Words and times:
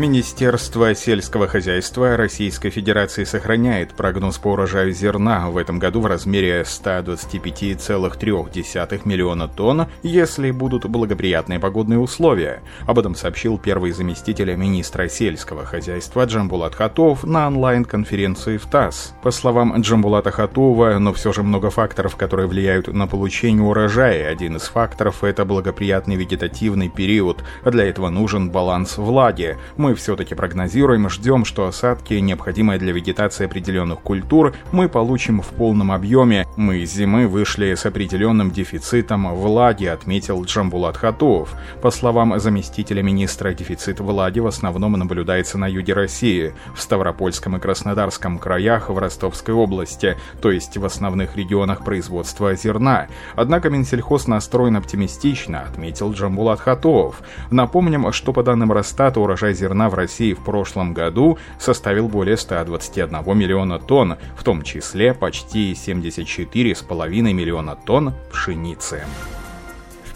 Министерство 0.00 0.94
сельского 0.94 1.46
хозяйства 1.46 2.16
Российской 2.16 2.70
Федерации 2.70 3.24
сохраняет 3.24 3.92
прогноз 3.92 4.38
по 4.38 4.52
урожаю 4.52 4.92
зерна 4.92 5.50
в 5.50 5.58
этом 5.58 5.78
году 5.78 6.00
в 6.00 6.06
размере 6.06 6.62
125,3 6.62 9.02
миллиона 9.04 9.46
тонн, 9.46 9.88
если 10.02 10.52
будут 10.52 10.86
благоприятные 10.86 11.60
погодные 11.60 11.98
условия. 11.98 12.62
Об 12.86 12.98
этом 12.98 13.14
сообщил 13.14 13.58
первый 13.58 13.92
заместитель 13.92 14.54
министра 14.54 15.06
сельского 15.06 15.66
хозяйства 15.66 16.24
Джамбулат 16.24 16.76
Хатов 16.76 17.24
на 17.24 17.46
онлайн-конференции 17.48 18.56
в 18.56 18.64
ТАСС. 18.64 19.12
По 19.22 19.30
словам 19.30 19.78
Джамбулата 19.82 20.30
Хатова, 20.30 20.98
но 20.98 21.12
все 21.12 21.34
же 21.34 21.42
много 21.42 21.68
факторов, 21.68 22.16
которые 22.16 22.48
влияют 22.48 22.88
на 22.88 23.06
получение 23.06 23.64
урожая. 23.64 24.30
Один 24.30 24.56
из 24.56 24.62
факторов– 24.62 25.24
это 25.26 25.44
благоприятный 25.44 26.16
вегетативный 26.16 26.88
период. 26.88 27.44
Для 27.66 27.84
этого 27.84 28.08
нужен 28.08 28.48
баланс 28.48 28.96
влаги. 28.96 29.58
Мы 29.76 29.89
все-таки 29.94 30.34
прогнозируем 30.34 31.08
ждем, 31.08 31.44
что 31.44 31.66
осадки, 31.66 32.14
необходимые 32.14 32.78
для 32.78 32.92
вегетации 32.92 33.46
определенных 33.46 34.00
культур, 34.00 34.54
мы 34.72 34.88
получим 34.88 35.40
в 35.40 35.48
полном 35.48 35.92
объеме. 35.92 36.46
Мы 36.56 36.78
из 36.78 36.92
зимы 36.92 37.26
вышли 37.26 37.74
с 37.74 37.86
определенным 37.86 38.50
дефицитом 38.50 39.34
влаги, 39.34 39.86
отметил 39.86 40.42
Джамбулат 40.44 40.96
Хатуов. 40.96 41.54
По 41.82 41.90
словам 41.90 42.38
заместителя 42.38 43.02
министра, 43.02 43.52
дефицит 43.52 44.00
влаги 44.00 44.40
в 44.40 44.46
основном 44.46 44.92
наблюдается 44.92 45.58
на 45.58 45.66
юге 45.66 45.94
России, 45.94 46.52
в 46.74 46.80
Ставропольском 46.80 47.56
и 47.56 47.60
Краснодарском 47.60 48.38
краях, 48.38 48.90
в 48.90 48.98
Ростовской 48.98 49.54
области, 49.54 50.16
то 50.42 50.50
есть 50.50 50.76
в 50.76 50.84
основных 50.84 51.36
регионах 51.36 51.84
производства 51.84 52.54
зерна. 52.54 53.06
Однако 53.36 53.70
Минсельхоз 53.70 54.26
настроен 54.26 54.76
оптимистично, 54.76 55.62
отметил 55.62 56.12
Джамбулат 56.12 56.60
Хатуов. 56.60 57.22
Напомним, 57.50 58.12
что 58.12 58.32
по 58.32 58.42
данным 58.42 58.72
Росстата 58.72 59.20
урожай 59.20 59.54
зерна 59.54 59.79
зерна 59.80 59.88
в 59.88 59.94
России 59.94 60.34
в 60.34 60.44
прошлом 60.44 60.92
году 60.92 61.38
составил 61.58 62.08
более 62.08 62.36
121 62.36 63.38
миллиона 63.38 63.78
тонн, 63.78 64.16
в 64.36 64.44
том 64.44 64.62
числе 64.62 65.14
почти 65.14 65.72
74,5 65.72 67.32
миллиона 67.32 67.76
тонн 67.76 68.12
пшеницы 68.30 69.02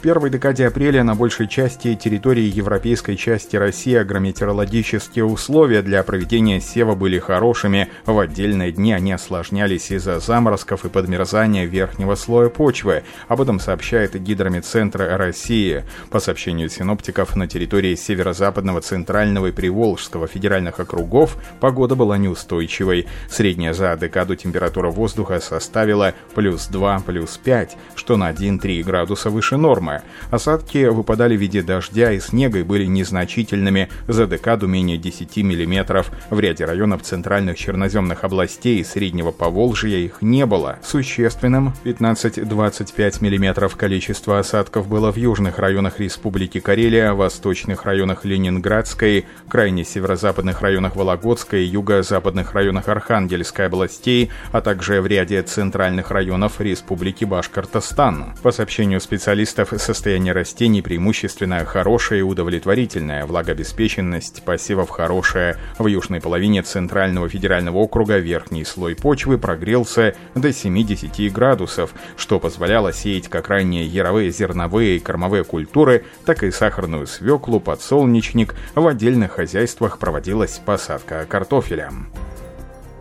первой 0.05 0.28
декаде 0.28 0.66
апреля 0.66 1.02
на 1.02 1.14
большей 1.14 1.48
части 1.48 1.94
территории 1.94 2.42
европейской 2.42 3.16
части 3.16 3.56
России 3.56 3.94
агрометеорологические 3.94 5.24
условия 5.24 5.80
для 5.80 6.02
проведения 6.02 6.61
сева 6.61 6.94
были 6.94 7.19
хорошими. 7.19 7.88
В 8.05 8.19
отдельные 8.19 8.70
дни 8.70 8.92
они 8.92 9.12
осложнялись 9.12 9.91
из-за 9.91 10.20
заморозков 10.20 10.84
и 10.84 10.91
подмерзания 10.91 11.64
верхнего 11.64 12.16
слоя 12.16 12.50
почвы. 12.50 13.02
Об 13.28 13.41
этом 13.41 13.58
сообщает 13.58 14.14
Гидрометцентр 14.14 15.08
России. 15.16 15.84
По 16.11 16.20
сообщению 16.20 16.68
синоптиков, 16.68 17.34
на 17.34 17.48
территории 17.48 17.94
северо-западного, 17.94 18.83
центрального 18.83 19.46
и 19.46 19.52
приволжского 19.52 20.27
федеральных 20.27 20.80
округов 20.80 21.39
погода 21.61 21.94
была 21.94 22.18
неустойчивой. 22.18 23.06
Средняя 23.30 23.72
за 23.72 23.96
декаду 23.96 24.36
температура 24.36 24.91
воздуха 24.91 25.41
составила 25.41 26.12
плюс 26.34 26.66
2, 26.66 27.05
плюс 27.06 27.39
5, 27.39 27.78
что 27.94 28.18
на 28.18 28.30
1-3 28.30 28.83
градуса 28.83 29.30
выше 29.30 29.56
нормы. 29.56 29.94
Осадки 30.31 30.87
выпадали 30.87 31.37
в 31.37 31.41
виде 31.41 31.62
дождя 31.62 32.12
и 32.12 32.20
снега 32.20 32.61
и 32.61 32.62
были 32.62 32.87
незначительными, 32.87 33.89
за 34.09 34.27
декаду 34.27 34.67
менее 34.67 34.98
10 34.98 35.36
мм. 35.39 36.05
В 36.31 36.41
ряде 36.41 36.64
районов 36.64 37.03
центральных 37.03 37.59
черноземных 37.59 38.25
областей 38.25 38.81
и 38.81 38.84
Среднего 38.84 39.31
Поволжья 39.31 39.98
их 39.98 40.23
не 40.23 40.47
было. 40.47 40.78
Существенным 40.83 41.75
15-25 41.84 43.20
мм 43.20 43.68
количество 43.77 44.39
осадков 44.39 44.89
было 44.89 45.13
в 45.13 45.17
южных 45.17 45.58
районах 45.58 46.01
Республики 46.01 46.61
Карелия, 46.61 47.13
восточных 47.13 47.85
районах 47.85 48.24
Ленинградской, 48.24 49.27
крайне 49.48 49.85
северо-западных 49.85 50.61
районах 50.61 50.97
Вологодской, 50.97 51.64
юго-западных 51.64 52.52
районах 52.52 52.89
Архангельской 52.89 53.67
областей, 53.67 54.30
а 54.52 54.61
также 54.61 55.01
в 55.01 55.07
ряде 55.07 55.42
центральных 55.42 56.11
районов 56.11 56.61
Республики 56.61 57.24
Башкортостан. 57.24 58.35
По 58.42 58.52
сообщению 58.52 59.01
специалистов, 59.01 59.73
состояние 59.84 60.33
растений 60.33 60.80
преимущественно 60.80 61.64
хорошее 61.64 62.20
и 62.20 62.22
удовлетворительное, 62.22 63.27
влагообеспеченность 63.27 64.42
посевов 64.42 64.89
хорошая. 64.89 65.58
В 65.78 65.86
южной 65.86 66.20
половине 66.22 66.62
Центрального 66.62 67.28
федерального 67.28 67.77
округа 67.77 68.17
верхний 68.17 68.64
слой 68.64 68.96
почвы 68.96 69.36
прогрелся 69.36 70.14
до 70.34 70.52
70 70.52 71.30
градусов, 71.33 71.92
что 72.17 72.40
позволяло 72.40 72.92
сеять 72.92 73.28
как 73.28 73.48
ранее 73.48 73.86
яровые 73.86 74.30
зерновые 74.30 74.96
и 74.96 75.00
кормовые 75.00 75.44
культуры, 75.44 76.05
так 76.24 76.42
и 76.42 76.50
сахарную 76.50 77.06
свеклу, 77.06 77.61
подсолнечник. 77.61 78.55
В 78.74 78.86
отдельных 78.86 79.33
хозяйствах 79.33 79.98
проводилась 79.98 80.61
посадка 80.64 81.27
картофеля. 81.28 81.90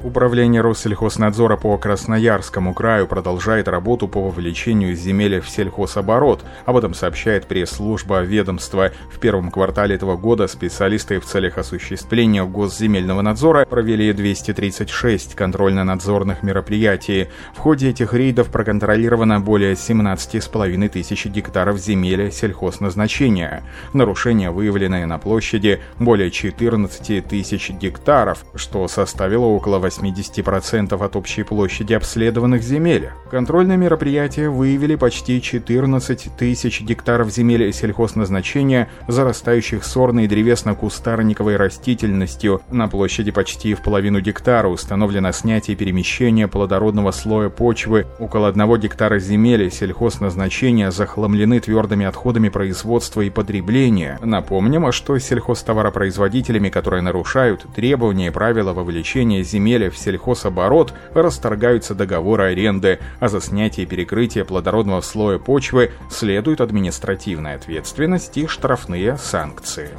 Управление 0.04 0.60
Россельхознадзора 0.60 1.56
по 1.56 1.78
Красноярскому 1.78 2.74
краю 2.74 3.08
продолжает 3.08 3.70
работу 3.70 4.10
по 4.10 4.22
вовлечению 4.22 4.98
земель 4.98 5.40
в 5.40 5.50
сельхозоборот. 5.50 6.44
Об 6.66 6.76
этом 6.76 6.94
сообщает 6.94 7.48
пресс-служба 7.48 8.20
ведомства. 8.20 8.92
В 9.10 9.20
первом 9.20 9.50
квартале 9.50 9.96
этого 9.96 10.18
года 10.18 10.48
специалисты 10.50 11.22
в 11.22 11.26
целях 11.26 11.58
осуществления 11.58 12.44
госземельного 12.44 13.22
надзора 13.22 13.66
провели 13.66 14.12
236 14.12 15.36
контрольно-надзорных 15.36 16.44
мероприятий. 16.44 17.30
В 17.56 17.60
ходе 17.60 17.92
этих 17.92 18.14
рейдов 18.14 18.50
проконтролировано 18.50 19.40
более 19.40 19.72
17,5 19.72 20.90
тысяч 20.90 21.28
гектаров 21.28 21.78
земель 21.78 22.30
сельхозназначения. 22.30 23.64
Нарушения 23.94 24.52
выявлены 24.52 25.06
на 25.06 25.18
площади 25.18 25.80
более 25.98 26.30
14 26.30 27.26
тысяч 27.26 27.70
гектаров, 27.70 28.44
что 28.56 28.86
составило 28.90 29.46
около 29.46 29.80
8 29.80 29.93
80% 30.02 31.04
от 31.04 31.16
общей 31.16 31.44
площади 31.44 31.94
обследованных 31.94 32.64
земель. 32.64 33.10
Контрольные 33.30 33.78
мероприятия 33.78 34.50
выявили 34.50 34.96
почти 34.96 35.42
14 35.42 36.30
тысяч 36.38 36.82
гектаров 36.82 37.30
земель 37.30 37.72
сельхозназначения, 37.74 38.90
зарастающих 39.08 39.84
сорной 39.84 40.28
древесно-кустарниковой 40.28 41.56
растительностью. 41.58 42.62
На 42.72 42.88
площади 42.88 43.32
почти 43.32 43.74
в 43.74 43.82
половину 43.82 44.20
гектара 44.20 44.68
установлено 44.68 45.32
снятие 45.32 45.76
и 45.76 45.78
перемещение 45.78 46.48
плодородного 46.48 47.12
слоя 47.12 47.50
почвы. 47.50 48.06
Около 48.20 48.48
одного 48.48 48.78
гектара 48.78 49.20
земель 49.20 49.72
сельхозназначения 49.72 50.92
захламлены 50.92 51.60
твердыми 51.60 52.06
отходами 52.06 52.50
производства 52.50 53.22
и 53.22 53.30
потребления. 53.30 54.20
Напомним, 54.22 54.92
что 54.92 55.18
сельхозтоваропроизводителями, 55.18 56.70
которые 56.70 57.02
нарушают 57.02 57.66
требования 57.76 58.28
и 58.28 58.32
правила 58.32 58.74
вовлечения 58.74 59.44
земель 59.44 59.83
в 59.90 59.98
сельхозоборот 59.98 60.94
расторгаются 61.14 61.96
договоры 61.96 62.52
аренды, 62.52 63.00
а 63.20 63.28
за 63.28 63.42
снятие 63.42 63.86
и 63.86 63.90
перекрытие 63.90 64.46
плодородного 64.46 65.02
слоя 65.02 65.40
почвы 65.40 65.92
следует 66.10 66.62
административная 66.62 67.56
ответственность 67.56 68.38
и 68.38 68.48
штрафные 68.48 69.18
санкции. 69.18 69.90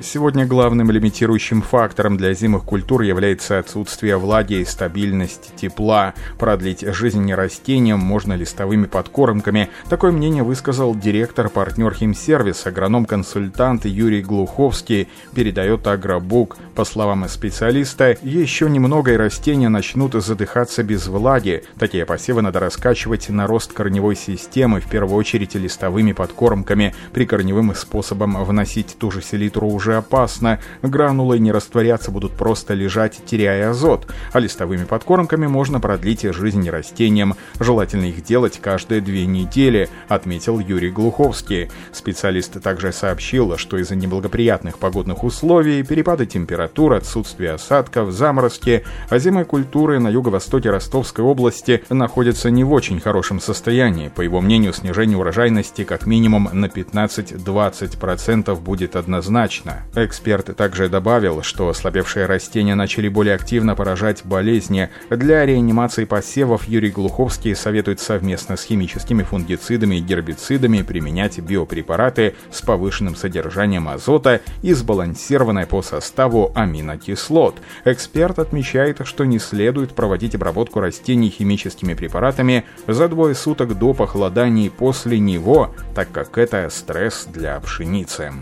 Сегодня 0.00 0.46
главным 0.46 0.90
лимитирующим 0.90 1.60
фактором 1.60 2.16
для 2.16 2.32
зимых 2.32 2.64
культур 2.64 3.02
является 3.02 3.58
отсутствие 3.58 4.16
влаги 4.16 4.54
и 4.54 4.64
стабильность 4.64 5.54
тепла. 5.54 6.14
Продлить 6.38 6.80
жизнь 6.80 7.30
растениям 7.32 8.00
можно 8.00 8.32
листовыми 8.32 8.86
подкормками. 8.86 9.68
Такое 9.90 10.10
мнение 10.10 10.44
высказал 10.44 10.94
директор 10.94 11.50
партнер 11.50 11.92
химсервис, 11.92 12.66
агроном-консультант 12.66 13.84
Юрий 13.84 14.22
Глуховский, 14.22 15.08
передает 15.34 15.86
Агробук. 15.86 16.56
По 16.74 16.86
словам 16.86 17.28
специалиста, 17.28 18.16
еще 18.22 18.70
немного 18.70 19.12
и 19.12 19.16
растения 19.16 19.68
начнут 19.68 20.14
задыхаться 20.14 20.82
без 20.82 21.06
влаги. 21.06 21.64
Такие 21.78 22.06
посевы 22.06 22.40
надо 22.40 22.60
раскачивать 22.60 23.28
на 23.28 23.46
рост 23.46 23.74
корневой 23.74 24.16
системы, 24.16 24.80
в 24.80 24.88
первую 24.88 25.16
очередь 25.18 25.54
листовыми 25.54 26.12
подкормками. 26.12 26.94
При 27.12 27.26
корневым 27.26 27.74
способом 27.74 28.42
вносить 28.42 28.96
ту 28.98 29.10
же 29.10 29.20
селитру 29.20 29.81
уже 29.82 29.96
опасно. 29.96 30.60
Гранулы 30.82 31.40
не 31.40 31.50
растворяться, 31.50 32.12
будут 32.12 32.32
просто 32.32 32.74
лежать, 32.74 33.20
теряя 33.26 33.70
азот. 33.70 34.06
А 34.32 34.38
листовыми 34.38 34.84
подкормками 34.84 35.48
можно 35.48 35.80
продлить 35.80 36.22
жизнь 36.22 36.70
растениям. 36.70 37.34
Желательно 37.58 38.04
их 38.04 38.22
делать 38.22 38.60
каждые 38.62 39.00
две 39.00 39.26
недели, 39.26 39.88
отметил 40.08 40.60
Юрий 40.60 40.90
Глуховский. 40.90 41.68
Специалист 41.90 42.62
также 42.62 42.92
сообщил, 42.92 43.58
что 43.58 43.76
из-за 43.78 43.96
неблагоприятных 43.96 44.78
погодных 44.78 45.24
условий, 45.24 45.82
перепады 45.82 46.26
температур, 46.26 46.92
отсутствия 46.92 47.52
осадков, 47.52 48.12
заморозки, 48.12 48.84
озимые 49.10 49.44
культуры 49.44 49.98
на 49.98 50.08
юго-востоке 50.08 50.70
Ростовской 50.70 51.24
области 51.24 51.82
находятся 51.88 52.50
не 52.50 52.62
в 52.62 52.72
очень 52.72 53.00
хорошем 53.00 53.40
состоянии. 53.40 54.12
По 54.14 54.20
его 54.20 54.40
мнению, 54.40 54.74
снижение 54.74 55.18
урожайности 55.18 55.82
как 55.82 56.06
минимум 56.06 56.48
на 56.52 56.66
15-20% 56.66 58.60
будет 58.60 58.94
однозначно. 58.94 59.71
Точно. 59.72 60.04
Эксперт 60.04 60.56
также 60.56 60.88
добавил, 60.88 61.42
что 61.42 61.68
ослабевшие 61.68 62.26
растения 62.26 62.74
начали 62.74 63.08
более 63.08 63.34
активно 63.34 63.74
поражать 63.74 64.24
болезни. 64.24 64.88
Для 65.10 65.44
реанимации 65.44 66.04
посевов 66.04 66.66
Юрий 66.68 66.90
Глуховский 66.90 67.54
советует 67.54 68.00
совместно 68.00 68.56
с 68.56 68.64
химическими 68.64 69.22
фунгицидами 69.22 69.96
и 69.96 70.00
гербицидами 70.00 70.82
применять 70.82 71.38
биопрепараты 71.38 72.34
с 72.50 72.62
повышенным 72.62 73.16
содержанием 73.16 73.88
азота 73.88 74.40
и 74.62 74.72
сбалансированной 74.72 75.66
по 75.66 75.82
составу 75.82 76.52
аминокислот. 76.54 77.56
Эксперт 77.84 78.38
отмечает, 78.38 79.00
что 79.04 79.24
не 79.24 79.38
следует 79.38 79.94
проводить 79.94 80.34
обработку 80.34 80.80
растений 80.80 81.30
химическими 81.30 81.94
препаратами 81.94 82.64
за 82.86 83.08
двое 83.08 83.34
суток 83.34 83.78
до 83.78 83.92
похолодания 83.92 84.66
и 84.66 84.70
после 84.70 85.18
него, 85.18 85.74
так 85.94 86.10
как 86.12 86.38
это 86.38 86.68
стресс 86.70 87.26
для 87.30 87.58
пшеницы. 87.60 88.32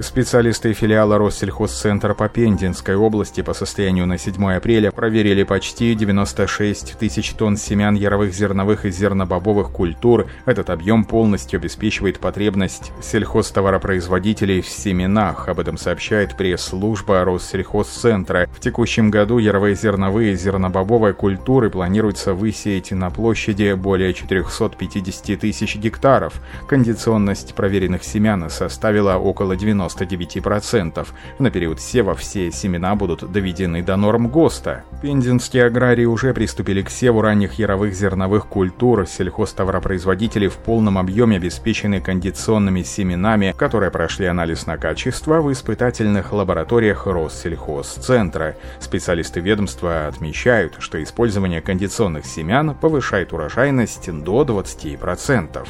Специалисты 0.00 0.72
филиала 0.72 1.18
Россельхозцентра 1.18 2.14
по 2.14 2.26
Пензенской 2.26 2.96
области 2.96 3.42
по 3.42 3.52
состоянию 3.52 4.06
на 4.06 4.16
7 4.16 4.52
апреля 4.54 4.90
проверили 4.90 5.42
почти 5.42 5.94
96 5.94 6.98
тысяч 6.98 7.32
тонн 7.34 7.58
семян 7.58 7.94
яровых 7.94 8.32
зерновых 8.32 8.86
и 8.86 8.90
зернобобовых 8.90 9.70
культур. 9.70 10.28
Этот 10.46 10.70
объем 10.70 11.04
полностью 11.04 11.58
обеспечивает 11.58 12.20
потребность 12.20 12.90
сельхозтоваропроизводителей 13.02 14.62
в 14.62 14.68
семенах. 14.68 15.48
Об 15.50 15.60
этом 15.60 15.76
сообщает 15.76 16.38
пресс-служба 16.38 17.24
Россельхозцентра. 17.24 18.48
В 18.50 18.60
текущем 18.60 19.10
году 19.10 19.36
яровые 19.36 19.74
зерновые 19.74 20.32
и 20.32 20.36
зернобобовые 20.36 21.12
культуры 21.12 21.68
планируется 21.68 22.32
высеять 22.32 22.92
на 22.92 23.10
площади 23.10 23.74
более 23.74 24.14
450 24.14 25.38
тысяч 25.38 25.76
гектаров. 25.76 26.40
Кондиционность 26.66 27.54
проверенных 27.54 28.04
семян 28.04 28.48
составила 28.48 29.16
около 29.16 29.54
90 29.54 29.81
99%. 29.86 31.06
На 31.38 31.50
период 31.50 31.80
сева 31.80 32.14
все 32.14 32.50
семена 32.50 32.94
будут 32.94 33.30
доведены 33.30 33.82
до 33.82 33.96
норм 33.96 34.28
ГОСТа. 34.28 34.84
Пензенские 35.00 35.64
аграрии 35.64 36.04
уже 36.04 36.34
приступили 36.34 36.82
к 36.82 36.90
севу 36.90 37.22
ранних 37.22 37.54
яровых 37.54 37.94
зерновых 37.94 38.46
культур. 38.46 39.06
Сельхозтоваропроизводители 39.06 40.48
в 40.48 40.56
полном 40.56 40.98
объеме 40.98 41.36
обеспечены 41.36 42.00
кондиционными 42.00 42.82
семенами, 42.82 43.54
которые 43.56 43.90
прошли 43.90 44.26
анализ 44.26 44.66
на 44.66 44.78
качество 44.78 45.40
в 45.40 45.52
испытательных 45.52 46.32
лабораториях 46.32 47.06
Россельхозцентра. 47.06 48.56
Специалисты 48.80 49.40
ведомства 49.40 50.06
отмечают, 50.06 50.76
что 50.78 51.02
использование 51.02 51.60
кондиционных 51.60 52.26
семян 52.26 52.74
повышает 52.74 53.32
урожайность 53.32 54.10
до 54.10 54.42
20%. 54.42 55.66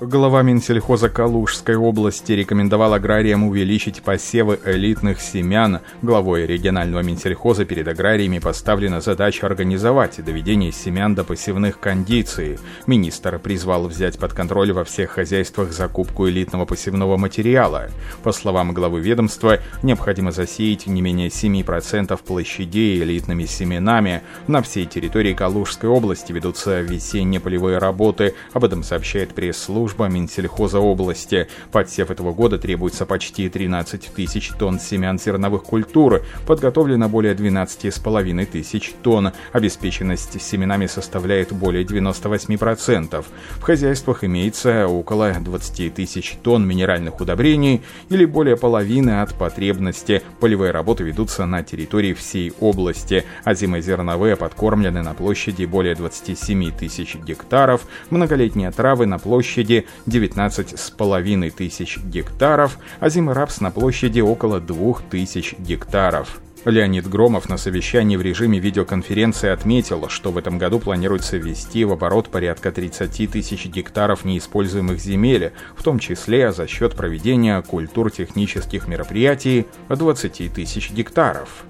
Глава 0.00 0.42
Минсельхоза 0.42 1.08
Калужской 1.08 1.74
области 1.74 2.30
рекомендовал 2.30 2.94
аграриям 2.94 3.42
увеличить 3.42 4.00
посевы 4.00 4.60
элитных 4.64 5.20
семян. 5.20 5.80
Главой 6.02 6.46
регионального 6.46 7.02
Минсельхоза 7.02 7.64
перед 7.64 7.88
аграриями 7.88 8.38
поставлена 8.38 9.00
задача 9.00 9.44
организовать 9.46 10.24
доведение 10.24 10.70
семян 10.70 11.16
до 11.16 11.24
посевных 11.24 11.80
кондиций. 11.80 12.60
Министр 12.86 13.40
призвал 13.40 13.88
взять 13.88 14.20
под 14.20 14.34
контроль 14.34 14.70
во 14.70 14.84
всех 14.84 15.10
хозяйствах 15.10 15.72
закупку 15.72 16.28
элитного 16.28 16.64
посевного 16.64 17.16
материала. 17.16 17.88
По 18.22 18.30
словам 18.30 18.74
главы 18.74 19.00
ведомства, 19.00 19.58
необходимо 19.82 20.30
засеять 20.30 20.86
не 20.86 21.02
менее 21.02 21.26
7% 21.26 22.16
площадей 22.24 23.02
элитными 23.02 23.46
семенами. 23.46 24.22
На 24.46 24.62
всей 24.62 24.86
территории 24.86 25.34
Калужской 25.34 25.90
области 25.90 26.30
ведутся 26.30 26.82
весенние 26.82 27.40
полевые 27.40 27.78
работы. 27.78 28.36
Об 28.52 28.64
этом 28.64 28.84
сообщает 28.84 29.34
пресс-служба 29.34 29.87
служба 29.88 30.08
Минсельхоза 30.08 30.80
области. 30.80 31.48
Подсев 31.72 32.10
этого 32.10 32.34
года 32.34 32.58
требуется 32.58 33.06
почти 33.06 33.48
13 33.48 34.10
тысяч 34.14 34.50
тонн 34.58 34.78
семян 34.78 35.18
зерновых 35.18 35.62
культур, 35.62 36.22
подготовлено 36.46 37.08
более 37.08 37.34
12,5 37.34 38.46
тысяч 38.46 38.92
тонн. 39.02 39.32
Обеспеченность 39.52 40.42
семенами 40.42 40.86
составляет 40.86 41.52
более 41.52 41.84
98%. 41.84 43.24
В 43.52 43.62
хозяйствах 43.62 44.24
имеется 44.24 44.86
около 44.86 45.32
20 45.32 45.94
тысяч 45.94 46.36
тонн 46.42 46.66
минеральных 46.66 47.18
удобрений 47.18 47.80
или 48.10 48.26
более 48.26 48.58
половины 48.58 49.22
от 49.22 49.34
потребности. 49.38 50.20
Полевые 50.38 50.70
работы 50.70 51.02
ведутся 51.02 51.46
на 51.46 51.62
территории 51.62 52.12
всей 52.12 52.52
области, 52.60 53.24
а 53.44 53.54
зимозерновые 53.54 54.36
подкормлены 54.36 55.02
на 55.02 55.14
площади 55.14 55.64
более 55.64 55.94
27 55.94 56.72
тысяч 56.72 57.14
гектаров, 57.14 57.86
многолетние 58.10 58.70
травы 58.70 59.06
на 59.06 59.18
площади 59.18 59.77
19,5 60.06 61.50
тысяч 61.50 61.98
гектаров, 61.98 62.78
а 63.00 63.08
зиморапс 63.08 63.60
на 63.60 63.70
площади 63.70 64.20
около 64.20 64.60
2000 64.60 65.56
гектаров. 65.58 66.40
Леонид 66.64 67.08
Громов 67.08 67.48
на 67.48 67.56
совещании 67.56 68.16
в 68.16 68.22
режиме 68.22 68.58
видеоконференции 68.58 69.48
отметил, 69.48 70.08
что 70.08 70.30
в 70.30 70.38
этом 70.38 70.58
году 70.58 70.80
планируется 70.80 71.36
ввести 71.36 71.84
в 71.84 71.92
оборот 71.92 72.28
порядка 72.28 72.72
30 72.72 73.30
тысяч 73.30 73.66
гектаров 73.66 74.24
неиспользуемых 74.24 74.98
земель, 74.98 75.52
в 75.76 75.82
том 75.82 75.98
числе 75.98 76.52
за 76.52 76.66
счет 76.66 76.94
проведения 76.94 77.62
культур-технических 77.62 78.88
мероприятий 78.88 79.66
20 79.88 80.52
тысяч 80.52 80.90
гектаров. 80.90 81.64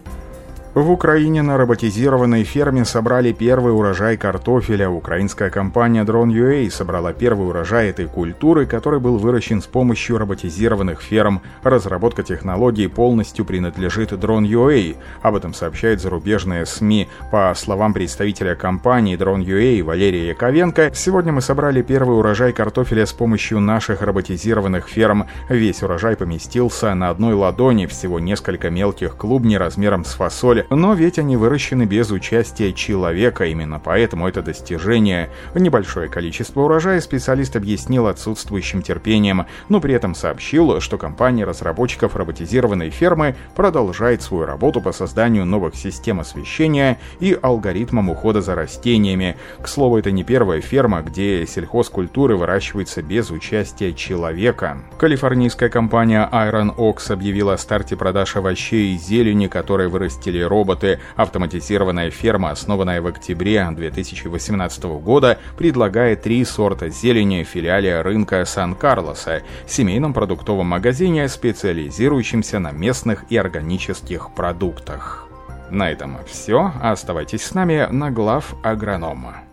В 0.74 0.90
Украине 0.92 1.42
на 1.42 1.56
роботизированной 1.56 2.44
ферме 2.44 2.84
собрали 2.84 3.32
первый 3.32 3.74
урожай 3.74 4.16
картофеля. 4.16 4.90
Украинская 4.90 5.50
компания 5.50 6.04
Drone.ua 6.04 6.70
собрала 6.70 7.12
первый 7.12 7.48
урожай 7.48 7.88
этой 7.88 8.06
культуры, 8.06 8.66
который 8.66 9.00
был 9.00 9.16
выращен 9.16 9.62
с 9.62 9.66
помощью 9.66 10.18
роботизированных 10.18 11.00
ферм. 11.00 11.40
Разработка 11.62 12.22
технологии 12.22 12.86
полностью 12.86 13.46
принадлежит 13.46 14.12
Drone.ua. 14.12 14.96
Об 15.22 15.36
этом 15.36 15.54
сообщает 15.54 16.00
зарубежные 16.00 16.66
СМИ. 16.66 17.08
По 17.32 17.52
словам 17.56 17.94
представителя 17.94 18.54
компании 18.54 19.16
Drone.ua 19.16 19.82
Валерия 19.82 20.28
Яковенко, 20.28 20.92
сегодня 20.94 21.32
мы 21.32 21.40
собрали 21.40 21.80
первый 21.80 22.18
урожай 22.18 22.52
картофеля 22.52 23.06
с 23.06 23.12
помощью 23.12 23.58
наших 23.60 24.02
роботизированных 24.02 24.86
ферм. 24.86 25.26
Весь 25.48 25.82
урожай 25.82 26.14
поместился 26.14 26.94
на 26.94 27.08
одной 27.08 27.32
ладони, 27.32 27.86
всего 27.86 28.20
несколько 28.20 28.68
мелких 28.70 29.16
клубней 29.16 29.56
размером 29.56 30.04
с 30.04 30.12
фасоль 30.12 30.57
но 30.70 30.94
ведь 30.94 31.18
они 31.18 31.36
выращены 31.36 31.84
без 31.84 32.10
участия 32.10 32.72
человека, 32.72 33.44
именно 33.44 33.78
поэтому 33.78 34.28
это 34.28 34.42
достижение. 34.42 35.30
Небольшое 35.54 36.08
количество 36.08 36.62
урожая 36.62 37.00
специалист 37.00 37.56
объяснил 37.56 38.06
отсутствующим 38.06 38.82
терпением, 38.82 39.46
но 39.68 39.80
при 39.80 39.94
этом 39.94 40.14
сообщил, 40.14 40.80
что 40.80 40.98
компания 40.98 41.44
разработчиков 41.44 42.16
роботизированной 42.16 42.90
фермы 42.90 43.36
продолжает 43.54 44.22
свою 44.22 44.46
работу 44.46 44.80
по 44.80 44.92
созданию 44.92 45.44
новых 45.44 45.74
систем 45.74 46.20
освещения 46.20 46.98
и 47.20 47.38
алгоритмам 47.40 48.10
ухода 48.10 48.40
за 48.40 48.54
растениями. 48.54 49.36
К 49.62 49.68
слову, 49.68 49.98
это 49.98 50.10
не 50.10 50.24
первая 50.24 50.60
ферма, 50.60 51.02
где 51.02 51.46
сельхозкультуры 51.46 52.36
выращиваются 52.36 53.02
без 53.02 53.30
участия 53.30 53.92
человека. 53.92 54.78
Калифорнийская 54.98 55.68
компания 55.68 56.28
Iron 56.32 56.74
Ox 56.76 57.12
объявила 57.12 57.54
о 57.54 57.58
старте 57.58 57.96
продаж 57.96 58.36
овощей 58.36 58.94
и 58.94 58.98
зелени, 58.98 59.46
которые 59.46 59.88
вырастили 59.88 60.40
роботы. 60.48 60.98
Автоматизированная 61.16 62.10
ферма, 62.10 62.50
основанная 62.50 63.00
в 63.00 63.06
октябре 63.06 63.66
2018 63.70 64.84
года, 65.00 65.38
предлагает 65.56 66.22
три 66.22 66.44
сорта 66.44 66.88
зелени 66.88 67.44
в 67.44 67.48
филиале 67.48 68.00
рынка 68.00 68.44
Сан-Карлоса, 68.44 69.42
семейном 69.66 70.14
продуктовом 70.14 70.66
магазине, 70.66 71.28
специализирующемся 71.28 72.58
на 72.58 72.72
местных 72.72 73.24
и 73.30 73.36
органических 73.36 74.30
продуктах. 74.34 75.28
На 75.70 75.90
этом 75.90 76.18
все. 76.26 76.72
Оставайтесь 76.82 77.42
с 77.44 77.54
нами 77.54 77.86
на 77.90 78.10
глав 78.10 78.54
агронома. 78.62 79.47